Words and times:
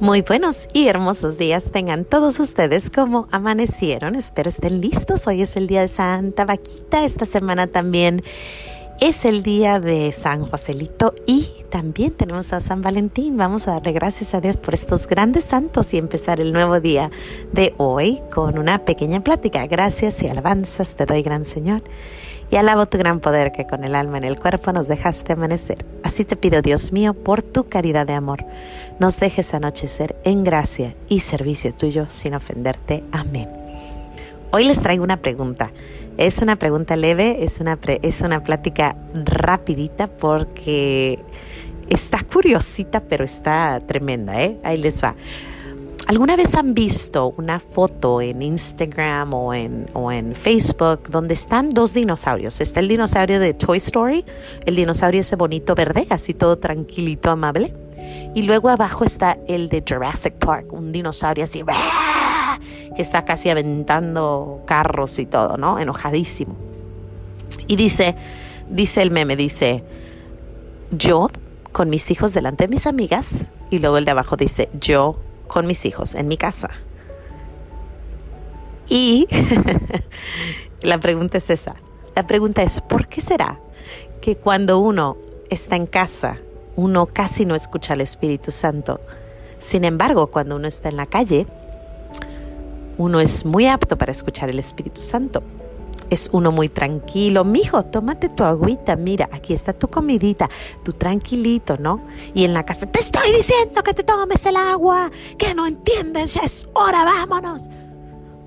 Muy 0.00 0.22
buenos 0.22 0.68
y 0.72 0.86
hermosos 0.86 1.38
días 1.38 1.72
tengan 1.72 2.04
todos 2.04 2.38
ustedes 2.38 2.88
como 2.88 3.26
amanecieron. 3.32 4.14
Espero 4.14 4.48
estén 4.48 4.80
listos. 4.80 5.26
Hoy 5.26 5.42
es 5.42 5.56
el 5.56 5.66
día 5.66 5.80
de 5.80 5.88
Santa 5.88 6.44
Vaquita. 6.44 7.04
Esta 7.04 7.24
semana 7.24 7.66
también 7.66 8.22
es 9.00 9.24
el 9.24 9.42
día 9.42 9.80
de 9.80 10.12
San 10.12 10.46
Joselito 10.46 11.16
y 11.26 11.50
también 11.68 12.12
tenemos 12.12 12.52
a 12.52 12.60
San 12.60 12.80
Valentín. 12.80 13.36
Vamos 13.36 13.66
a 13.66 13.72
darle 13.72 13.90
gracias 13.90 14.34
a 14.34 14.40
Dios 14.40 14.56
por 14.56 14.74
estos 14.74 15.08
grandes 15.08 15.42
santos 15.42 15.92
y 15.92 15.98
empezar 15.98 16.40
el 16.40 16.52
nuevo 16.52 16.78
día 16.78 17.10
de 17.52 17.74
hoy 17.76 18.20
con 18.32 18.56
una 18.56 18.84
pequeña 18.84 19.24
plática. 19.24 19.66
Gracias 19.66 20.22
y 20.22 20.28
alabanzas 20.28 20.94
te 20.94 21.06
doy, 21.06 21.22
gran 21.22 21.44
Señor 21.44 21.82
y 22.50 22.56
alabo 22.56 22.86
tu 22.86 22.98
gran 22.98 23.20
poder 23.20 23.52
que 23.52 23.66
con 23.66 23.84
el 23.84 23.94
alma 23.94 24.18
en 24.18 24.24
el 24.24 24.38
cuerpo 24.38 24.72
nos 24.72 24.88
dejaste 24.88 25.34
amanecer. 25.34 25.84
Así 26.02 26.24
te 26.24 26.36
pido, 26.36 26.62
Dios 26.62 26.92
mío, 26.92 27.14
por 27.14 27.42
tu 27.42 27.68
caridad 27.68 28.06
de 28.06 28.14
amor, 28.14 28.44
nos 28.98 29.20
dejes 29.20 29.52
anochecer 29.54 30.16
en 30.24 30.44
gracia 30.44 30.94
y 31.08 31.20
servicio 31.20 31.74
tuyo 31.74 32.08
sin 32.08 32.34
ofenderte. 32.34 33.04
Amén. 33.12 33.48
Hoy 34.50 34.64
les 34.64 34.80
traigo 34.80 35.04
una 35.04 35.18
pregunta. 35.18 35.70
Es 36.16 36.42
una 36.42 36.56
pregunta 36.56 36.96
leve, 36.96 37.44
es 37.44 37.60
una, 37.60 37.78
es 38.02 38.22
una 38.22 38.42
plática 38.42 38.96
rapidita 39.14 40.08
porque 40.08 41.20
está 41.88 42.18
curiosita, 42.24 43.00
pero 43.00 43.24
está 43.24 43.78
tremenda, 43.86 44.42
¿eh? 44.42 44.58
Ahí 44.64 44.78
les 44.78 45.02
va. 45.02 45.14
¿Alguna 46.08 46.36
vez 46.36 46.54
han 46.54 46.72
visto 46.72 47.34
una 47.36 47.60
foto 47.60 48.22
en 48.22 48.40
Instagram 48.40 49.34
o 49.34 49.52
en, 49.52 49.90
o 49.92 50.10
en 50.10 50.34
Facebook 50.34 51.10
donde 51.10 51.34
están 51.34 51.68
dos 51.68 51.92
dinosaurios? 51.92 52.62
Está 52.62 52.80
el 52.80 52.88
dinosaurio 52.88 53.38
de 53.38 53.52
Toy 53.52 53.76
Story, 53.76 54.24
el 54.64 54.74
dinosaurio 54.74 55.20
ese 55.20 55.36
bonito 55.36 55.74
verde, 55.74 56.06
así 56.08 56.32
todo 56.32 56.56
tranquilito, 56.56 57.30
amable. 57.30 57.74
Y 58.34 58.40
luego 58.40 58.70
abajo 58.70 59.04
está 59.04 59.36
el 59.48 59.68
de 59.68 59.84
Jurassic 59.86 60.32
Park, 60.36 60.72
un 60.72 60.92
dinosaurio 60.92 61.44
así 61.44 61.62
que 62.96 63.02
está 63.02 63.26
casi 63.26 63.50
aventando 63.50 64.62
carros 64.64 65.18
y 65.18 65.26
todo, 65.26 65.58
¿no? 65.58 65.78
Enojadísimo. 65.78 66.56
Y 67.66 67.76
dice, 67.76 68.16
dice 68.70 69.02
el 69.02 69.10
meme, 69.10 69.36
dice, 69.36 69.84
yo 70.90 71.28
con 71.70 71.90
mis 71.90 72.10
hijos 72.10 72.32
delante 72.32 72.64
de 72.64 72.68
mis 72.68 72.86
amigas, 72.86 73.50
y 73.68 73.80
luego 73.80 73.98
el 73.98 74.06
de 74.06 74.12
abajo 74.12 74.38
dice, 74.38 74.70
yo 74.80 75.18
con 75.48 75.66
mis 75.66 75.84
hijos 75.84 76.14
en 76.14 76.28
mi 76.28 76.36
casa. 76.36 76.70
Y 78.88 79.26
la 80.82 80.98
pregunta 80.98 81.38
es 81.38 81.50
esa. 81.50 81.76
La 82.14 82.26
pregunta 82.26 82.62
es, 82.62 82.80
¿por 82.80 83.08
qué 83.08 83.20
será 83.20 83.58
que 84.20 84.36
cuando 84.36 84.78
uno 84.78 85.16
está 85.50 85.76
en 85.76 85.86
casa, 85.86 86.38
uno 86.76 87.06
casi 87.06 87.44
no 87.44 87.54
escucha 87.54 87.94
al 87.94 88.00
Espíritu 88.00 88.50
Santo? 88.50 89.00
Sin 89.58 89.84
embargo, 89.84 90.28
cuando 90.28 90.56
uno 90.56 90.68
está 90.68 90.88
en 90.88 90.96
la 90.96 91.06
calle, 91.06 91.46
uno 92.96 93.20
es 93.20 93.44
muy 93.44 93.66
apto 93.66 93.98
para 93.98 94.12
escuchar 94.12 94.50
el 94.50 94.58
Espíritu 94.58 95.02
Santo 95.02 95.42
es 96.10 96.30
uno 96.32 96.52
muy 96.52 96.68
tranquilo. 96.68 97.44
Mijo, 97.44 97.84
tómate 97.84 98.28
tu 98.28 98.44
agüita, 98.44 98.96
mira, 98.96 99.28
aquí 99.32 99.54
está 99.54 99.72
tu 99.72 99.88
comidita, 99.88 100.48
tu 100.82 100.92
tranquilito, 100.92 101.76
¿no? 101.78 102.00
Y 102.34 102.44
en 102.44 102.54
la 102.54 102.64
casa, 102.64 102.86
te 102.86 103.00
estoy 103.00 103.32
diciendo 103.32 103.82
que 103.82 103.94
te 103.94 104.02
tomes 104.02 104.44
el 104.46 104.56
agua, 104.56 105.10
que 105.36 105.54
no 105.54 105.66
entiendes, 105.66 106.34
ya 106.34 106.42
es 106.42 106.68
hora, 106.74 107.04
vámonos. 107.04 107.70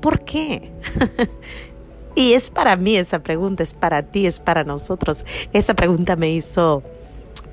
¿Por 0.00 0.24
qué? 0.24 0.72
y 2.14 2.32
es 2.32 2.50
para 2.50 2.76
mí 2.76 2.96
esa 2.96 3.18
pregunta, 3.22 3.62
es 3.62 3.74
para 3.74 4.02
ti, 4.02 4.26
es 4.26 4.40
para 4.40 4.64
nosotros. 4.64 5.24
Esa 5.52 5.74
pregunta 5.74 6.16
me 6.16 6.30
hizo, 6.30 6.82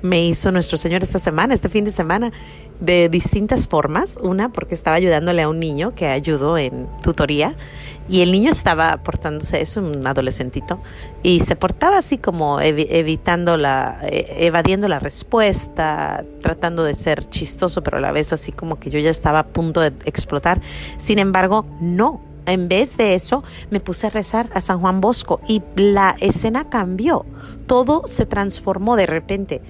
me 0.02 0.24
hizo 0.24 0.50
nuestro 0.52 0.78
Señor 0.78 1.02
esta 1.02 1.18
semana, 1.18 1.54
este 1.54 1.68
fin 1.68 1.84
de 1.84 1.90
semana 1.90 2.32
de 2.80 3.08
distintas 3.08 3.68
formas. 3.68 4.18
Una, 4.22 4.50
porque 4.50 4.74
estaba 4.74 4.96
ayudándole 4.96 5.42
a 5.42 5.48
un 5.48 5.58
niño 5.58 5.94
que 5.94 6.06
ayudó 6.06 6.58
en 6.58 6.88
tutoría 7.02 7.56
y 8.08 8.22
el 8.22 8.32
niño 8.32 8.50
estaba 8.50 8.96
portándose, 8.98 9.60
es 9.60 9.76
un 9.76 10.06
adolescentito, 10.06 10.80
y 11.22 11.40
se 11.40 11.56
portaba 11.56 11.98
así 11.98 12.16
como 12.16 12.58
evitando 12.60 13.58
la, 13.58 13.98
e, 14.02 14.46
evadiendo 14.46 14.88
la 14.88 14.98
respuesta, 14.98 16.24
tratando 16.40 16.84
de 16.84 16.94
ser 16.94 17.28
chistoso, 17.28 17.82
pero 17.82 17.98
a 17.98 18.00
la 18.00 18.10
vez 18.10 18.32
así 18.32 18.50
como 18.50 18.80
que 18.80 18.88
yo 18.88 18.98
ya 18.98 19.10
estaba 19.10 19.40
a 19.40 19.46
punto 19.46 19.82
de 19.82 19.92
explotar. 20.06 20.60
Sin 20.96 21.18
embargo, 21.18 21.66
no. 21.80 22.22
En 22.46 22.66
vez 22.66 22.96
de 22.96 23.14
eso, 23.14 23.44
me 23.68 23.78
puse 23.78 24.06
a 24.06 24.10
rezar 24.10 24.48
a 24.54 24.62
San 24.62 24.80
Juan 24.80 25.02
Bosco 25.02 25.38
y 25.46 25.60
la 25.76 26.16
escena 26.18 26.70
cambió. 26.70 27.26
Todo 27.66 28.04
se 28.06 28.24
transformó 28.24 28.96
de 28.96 29.04
repente. 29.04 29.60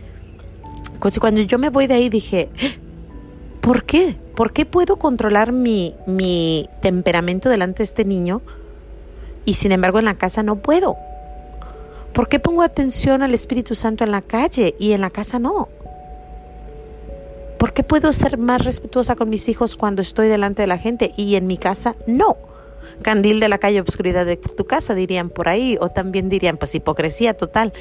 Cuando 1.21 1.41
yo 1.41 1.59
me 1.59 1.71
voy 1.71 1.89
de 1.89 1.95
ahí 1.95 2.09
dije, 2.09 2.51
¿Por 3.69 3.85
qué? 3.85 4.17
¿Por 4.35 4.55
qué 4.55 4.65
puedo 4.65 4.97
controlar 4.97 5.53
mi, 5.53 5.95
mi 6.07 6.71
temperamento 6.81 7.51
delante 7.51 7.81
de 7.81 7.85
este 7.85 8.07
niño 8.07 8.41
y 9.45 9.55
sin 9.57 9.73
embargo 9.73 9.99
en 9.99 10.07
la 10.07 10.15
casa 10.15 10.43
no 10.43 10.57
puedo? 10.57 10.97
¿Por 12.15 12.31
qué 12.31 12.41
pongo 12.41 12.63
atención 12.63 13.23
al 13.23 13.35
Espíritu 13.35 13.75
Santo 13.75 14.05
en 14.05 14.11
la 14.11 14.23
calle 14.23 14.75
y 14.79 14.93
en 14.93 15.03
la 15.03 15.11
casa 15.11 15.39
no? 15.39 15.69
¿Por 17.59 17.75
qué 17.75 17.83
puedo 17.83 18.11
ser 18.15 18.39
más 18.39 18.65
respetuosa 18.65 19.17
con 19.17 19.29
mis 19.29 19.51
hijos 19.51 19.77
cuando 19.77 20.01
estoy 20.01 20.29
delante 20.29 20.63
de 20.63 20.69
la 20.69 20.79
gente 20.79 21.13
y 21.19 21.35
en 21.35 21.47
mi 21.47 21.59
casa 21.59 21.95
no? 22.07 22.39
Candil 23.03 23.39
de 23.39 23.51
la 23.51 23.59
calle, 23.59 23.83
obscuridad 23.83 24.25
de 24.25 24.39
tu 24.39 24.65
casa, 24.65 24.95
dirían 24.95 25.29
por 25.29 25.47
ahí, 25.47 25.77
o 25.79 25.91
también 25.91 26.31
dirían, 26.31 26.57
pues 26.57 26.75
hipocresía 26.75 27.37
total. 27.37 27.75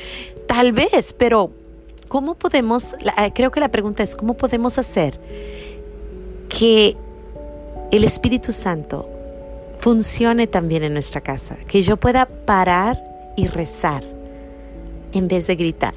Tal 0.47 0.73
vez, 0.73 1.13
pero 1.17 1.51
¿cómo 2.09 2.35
podemos, 2.35 2.93
creo 3.33 3.51
que 3.51 3.61
la 3.61 3.71
pregunta 3.71 4.03
es, 4.03 4.17
¿cómo 4.17 4.33
podemos 4.33 4.77
hacer 4.77 5.17
que 6.57 6.97
el 7.91 8.03
Espíritu 8.03 8.51
Santo 8.51 9.07
funcione 9.77 10.47
también 10.47 10.83
en 10.83 10.93
nuestra 10.93 11.21
casa, 11.21 11.55
que 11.67 11.83
yo 11.83 11.97
pueda 11.97 12.25
parar 12.25 12.99
y 13.35 13.45
rezar 13.45 14.03
en 15.13 15.27
vez 15.27 15.45
de 15.45 15.55
gritar. 15.55 15.93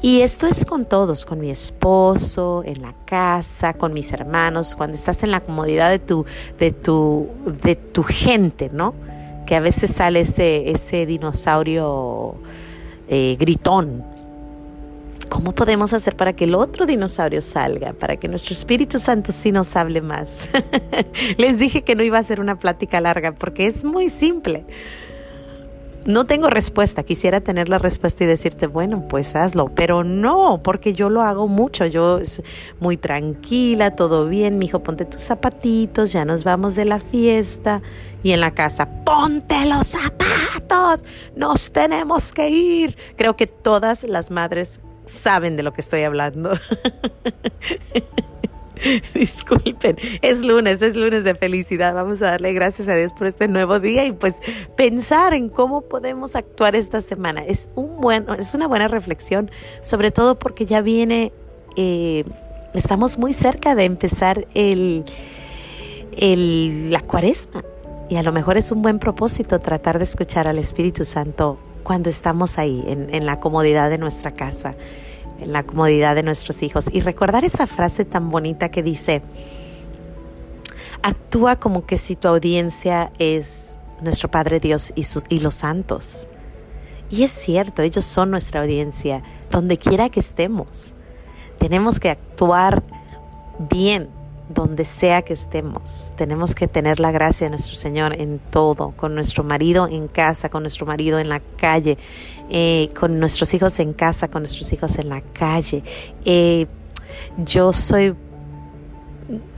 Y 0.00 0.22
esto 0.22 0.46
es 0.46 0.64
con 0.64 0.86
todos, 0.86 1.26
con 1.26 1.40
mi 1.40 1.50
esposo, 1.50 2.62
en 2.64 2.80
la 2.80 2.94
casa, 3.04 3.74
con 3.74 3.92
mis 3.92 4.12
hermanos, 4.12 4.74
cuando 4.76 4.96
estás 4.96 5.22
en 5.22 5.30
la 5.30 5.40
comodidad 5.40 5.90
de 5.90 5.98
tu, 5.98 6.24
de 6.58 6.70
tu, 6.70 7.28
de 7.62 7.76
tu 7.76 8.02
gente, 8.02 8.70
¿no? 8.72 8.94
Que 9.46 9.56
a 9.56 9.60
veces 9.60 9.90
sale 9.90 10.20
ese, 10.20 10.70
ese 10.70 11.04
dinosaurio 11.06 12.36
eh, 13.08 13.36
gritón, 13.38 14.15
¿Cómo 15.36 15.54
podemos 15.54 15.92
hacer 15.92 16.16
para 16.16 16.32
que 16.32 16.44
el 16.44 16.54
otro 16.54 16.86
dinosaurio 16.86 17.42
salga? 17.42 17.92
Para 17.92 18.16
que 18.16 18.26
nuestro 18.26 18.54
Espíritu 18.54 18.98
Santo 18.98 19.32
sí 19.32 19.52
nos 19.52 19.76
hable 19.76 20.00
más. 20.00 20.48
Les 21.36 21.58
dije 21.58 21.84
que 21.84 21.94
no 21.94 22.02
iba 22.02 22.16
a 22.16 22.22
ser 22.22 22.40
una 22.40 22.58
plática 22.58 23.02
larga 23.02 23.32
porque 23.32 23.66
es 23.66 23.84
muy 23.84 24.08
simple. 24.08 24.64
No 26.06 26.24
tengo 26.24 26.48
respuesta, 26.48 27.02
quisiera 27.02 27.42
tener 27.42 27.68
la 27.68 27.76
respuesta 27.76 28.24
y 28.24 28.26
decirte, 28.26 28.66
bueno, 28.66 29.08
pues 29.08 29.36
hazlo, 29.36 29.68
pero 29.74 30.04
no, 30.04 30.62
porque 30.62 30.94
yo 30.94 31.10
lo 31.10 31.20
hago 31.20 31.48
mucho, 31.48 31.84
yo 31.84 32.18
muy 32.80 32.96
tranquila, 32.96 33.94
todo 33.94 34.28
bien, 34.28 34.56
mi 34.56 34.64
hijo, 34.66 34.82
ponte 34.82 35.04
tus 35.04 35.20
zapatitos, 35.20 36.12
ya 36.12 36.24
nos 36.24 36.44
vamos 36.44 36.76
de 36.76 36.86
la 36.86 36.98
fiesta 36.98 37.82
y 38.22 38.32
en 38.32 38.40
la 38.40 38.52
casa, 38.52 38.88
ponte 39.04 39.66
los 39.66 39.88
zapatos, 39.88 41.04
nos 41.34 41.72
tenemos 41.72 42.32
que 42.32 42.48
ir. 42.48 42.96
Creo 43.16 43.36
que 43.36 43.46
todas 43.46 44.04
las 44.04 44.30
madres 44.30 44.80
saben 45.06 45.56
de 45.56 45.62
lo 45.62 45.72
que 45.72 45.80
estoy 45.80 46.02
hablando. 46.02 46.52
Disculpen, 49.14 49.96
es 50.22 50.44
lunes, 50.44 50.82
es 50.82 50.96
lunes 50.96 51.24
de 51.24 51.34
felicidad. 51.34 51.94
Vamos 51.94 52.20
a 52.22 52.26
darle 52.26 52.52
gracias 52.52 52.88
a 52.88 52.94
Dios 52.94 53.12
por 53.12 53.26
este 53.26 53.48
nuevo 53.48 53.80
día 53.80 54.04
y 54.04 54.12
pues 54.12 54.40
pensar 54.76 55.34
en 55.34 55.48
cómo 55.48 55.82
podemos 55.82 56.36
actuar 56.36 56.76
esta 56.76 57.00
semana. 57.00 57.42
Es 57.42 57.68
un 57.74 58.00
buen, 58.00 58.26
es 58.38 58.54
una 58.54 58.68
buena 58.68 58.88
reflexión, 58.88 59.50
sobre 59.80 60.10
todo 60.10 60.38
porque 60.38 60.66
ya 60.66 60.82
viene, 60.82 61.32
eh, 61.76 62.24
estamos 62.74 63.18
muy 63.18 63.32
cerca 63.32 63.74
de 63.74 63.84
empezar 63.84 64.46
el, 64.54 65.04
el, 66.12 66.90
la 66.90 67.00
cuaresma. 67.00 67.64
Y 68.08 68.16
a 68.16 68.22
lo 68.22 68.30
mejor 68.30 68.56
es 68.56 68.70
un 68.70 68.82
buen 68.82 69.00
propósito 69.00 69.58
tratar 69.58 69.98
de 69.98 70.04
escuchar 70.04 70.48
al 70.48 70.58
Espíritu 70.58 71.04
Santo 71.04 71.58
cuando 71.86 72.10
estamos 72.10 72.58
ahí, 72.58 72.82
en, 72.88 73.26
la 73.26 73.38
comodidad 73.38 73.90
de 73.90 73.96
nuestra 73.96 74.32
casa, 74.32 74.74
en 75.38 75.52
la 75.52 75.62
comodidad 75.62 76.16
de 76.16 76.24
nuestros 76.24 76.64
hijos. 76.64 76.86
Y 76.92 76.98
recordar 76.98 77.44
esa 77.44 77.68
frase 77.68 78.04
tan 78.04 78.28
bonita 78.28 78.70
que 78.70 78.82
dice, 78.82 79.22
actúa 81.04 81.60
como 81.60 81.86
que 81.86 81.96
si 81.96 82.16
tu 82.16 82.26
audiencia 82.26 83.12
es 83.20 83.78
nuestro 84.02 84.28
Padre 84.28 84.58
Dios 84.58 84.92
y, 84.96 85.06
y 85.28 85.38
los 85.38 85.54
santos. 85.54 86.26
Y 87.08 87.22
es 87.22 87.30
cierto, 87.30 87.82
ellos 87.82 88.04
son 88.04 88.32
nuestra 88.32 88.62
audiencia, 88.62 89.22
donde 89.52 89.78
quiera 89.78 90.08
que 90.08 90.18
estemos. 90.18 90.92
Tenemos 91.58 92.00
que 92.00 92.10
actuar 92.10 92.82
bien, 93.70 94.08
donde 94.48 94.84
sea 94.84 95.22
que 95.22 95.32
estemos. 95.32 96.12
Tenemos 96.16 96.54
que 96.54 96.68
tener 96.68 97.00
la 97.00 97.10
gracia 97.10 97.46
de 97.46 97.50
nuestro 97.50 97.74
Señor 97.74 98.20
en 98.20 98.38
todo, 98.38 98.92
con 98.96 99.14
nuestro 99.14 99.42
marido 99.42 99.88
en 99.88 100.08
casa, 100.08 100.48
con 100.48 100.62
nuestro 100.62 100.86
marido 100.86 101.18
en 101.18 101.28
la 101.28 101.40
calle, 101.56 101.98
eh, 102.48 102.90
con 102.98 103.18
nuestros 103.18 103.52
hijos 103.54 103.78
en 103.80 103.92
casa, 103.92 104.28
con 104.28 104.42
nuestros 104.42 104.72
hijos 104.72 104.98
en 104.98 105.08
la 105.08 105.20
calle. 105.20 105.82
Eh, 106.24 106.66
Yo 107.38 107.72
soy 107.72 108.14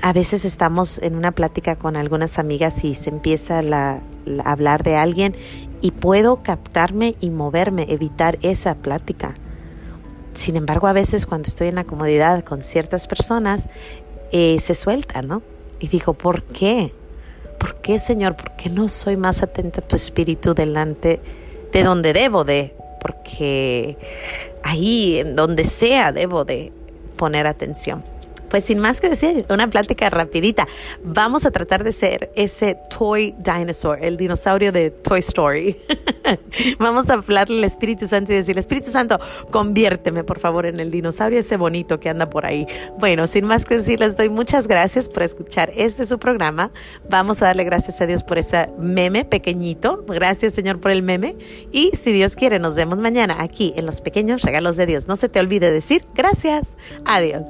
a 0.01 0.13
veces 0.13 0.45
estamos 0.45 0.99
en 0.99 1.15
una 1.15 1.33
plática 1.33 1.77
con 1.77 1.97
algunas 1.97 2.39
amigas 2.39 2.85
y 2.85 2.95
se 2.95 3.11
empieza 3.11 3.61
a 3.61 4.01
hablar 4.45 4.83
de 4.83 4.97
alguien 4.97 5.35
y 5.81 5.91
puedo 5.91 6.43
captarme 6.43 7.17
y 7.21 7.31
moverme, 7.31 7.87
evitar 7.89 8.39
esa 8.43 8.77
plática. 8.77 9.35
Sin 10.33 10.57
embargo, 10.57 10.87
a 10.87 10.93
veces 10.93 11.27
cuando 11.27 11.49
estoy 11.49 11.69
en 11.69 11.75
la 11.75 11.85
comodidad 11.85 12.45
con 12.45 12.63
ciertas 12.63 13.07
personas, 13.07 13.69
eh, 14.33 14.59
se 14.61 14.75
suelta, 14.75 15.23
¿no? 15.23 15.43
Y 15.81 15.89
digo, 15.89 16.15
¿por 16.15 16.43
qué? 16.43 16.93
¿Por 17.59 17.77
qué, 17.77 17.99
Señor? 17.99 18.37
¿Por 18.37 18.53
qué 18.53 18.71
no 18.71 18.89
soy 18.89 19.17
más 19.17 19.43
atenta 19.43 19.81
a 19.81 19.85
tu 19.85 19.97
espíritu 19.97 20.55
delante 20.55 21.21
de 21.73 21.83
donde 21.83 22.13
debo 22.13 22.45
de? 22.45 22.75
Porque 23.01 23.97
ahí, 24.63 25.19
en 25.19 25.37
donde 25.37 25.65
sea, 25.65 26.13
debo 26.13 26.45
de 26.45 26.73
poner 27.17 27.47
atención 27.47 28.05
pues 28.51 28.65
sin 28.65 28.79
más 28.79 29.01
que 29.01 29.09
decir, 29.09 29.47
una 29.49 29.69
plática 29.69 30.09
rapidita. 30.11 30.67
Vamos 31.03 31.47
a 31.47 31.51
tratar 31.51 31.85
de 31.85 31.93
ser 31.93 32.31
ese 32.35 32.77
toy 32.97 33.35
dinosaur, 33.39 33.99
el 34.03 34.17
dinosaurio 34.17 34.73
de 34.73 34.91
Toy 34.91 35.21
Story. 35.21 35.77
Vamos 36.79 37.09
a 37.11 37.15
hablarle 37.15 37.59
al 37.59 37.65
Espíritu 37.65 38.07
Santo 38.07 38.33
y 38.33 38.37
decirle, 38.37 38.61
Espíritu 38.61 38.91
Santo, 38.91 39.19
conviérteme 39.51 40.25
por 40.25 40.39
favor 40.39 40.67
en 40.67 40.81
el 40.81 40.91
dinosaurio 40.91 41.41
ese 41.41 41.57
bonito 41.57 42.01
que 42.01 42.09
anda 42.09 42.29
por 42.31 42.47
ahí. 42.47 42.67
Bueno, 42.99 43.27
sin 43.27 43.47
más 43.47 43.65
que 43.65 43.77
decir, 43.77 44.01
les 44.01 44.17
doy 44.17 44.29
muchas 44.29 44.69
gracias 44.69 45.09
por 45.09 45.23
escuchar 45.23 45.71
este 45.75 46.05
su 46.05 46.19
programa. 46.19 46.71
Vamos 47.09 47.43
a 47.43 47.47
darle 47.47 47.65
gracias 47.65 48.01
a 48.01 48.07
Dios 48.07 48.25
por 48.25 48.39
ese 48.39 48.69
meme 48.79 49.25
pequeñito. 49.25 50.05
Gracias 50.07 50.55
Señor 50.55 50.81
por 50.81 50.91
el 50.91 51.03
meme. 51.03 51.37
Y 51.73 51.93
si 51.95 52.13
Dios 52.13 52.37
quiere, 52.37 52.59
nos 52.59 52.77
vemos 52.77 52.99
mañana 52.99 53.37
aquí 53.41 53.75
en 53.77 53.87
los 53.87 54.01
pequeños 54.01 54.43
regalos 54.43 54.77
de 54.77 54.87
Dios. 54.87 55.09
No 55.09 55.17
se 55.17 55.29
te 55.29 55.41
olvide 55.41 55.71
decir 55.71 56.05
gracias. 56.15 56.77
Adiós. 57.05 57.45